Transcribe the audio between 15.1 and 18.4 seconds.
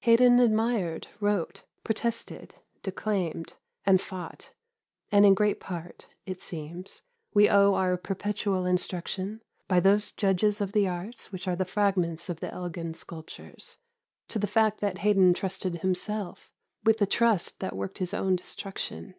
trusted himself with the trust that worked his own